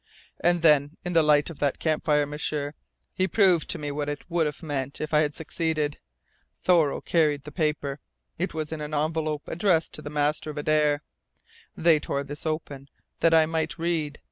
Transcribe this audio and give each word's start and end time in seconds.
And 0.39 0.63
then 0.63 0.97
in 1.05 1.13
the 1.13 1.21
light 1.21 1.51
of 1.51 1.59
that 1.59 1.77
campfire, 1.77 2.25
M'sieur 2.25 2.73
he 3.13 3.27
proved 3.27 3.69
to 3.69 3.77
me 3.77 3.91
what 3.91 4.09
it 4.09 4.23
would 4.31 4.47
have 4.47 4.63
meant 4.63 4.99
if 4.99 5.13
I 5.13 5.19
had 5.19 5.35
succeeded. 5.35 5.99
Thoreau 6.63 7.01
carried 7.01 7.43
the 7.43 7.51
paper. 7.51 7.99
It 8.39 8.55
was 8.55 8.71
in 8.71 8.81
an 8.81 8.95
envelope, 8.95 9.43
addressed 9.45 9.93
to 9.93 10.01
the 10.01 10.09
master 10.09 10.49
of 10.49 10.57
Adare. 10.57 11.01
They 11.77 11.99
tore 11.99 12.23
this 12.23 12.47
open, 12.47 12.89
that 13.19 13.35
I 13.35 13.45
might 13.45 13.77
read. 13.77 14.17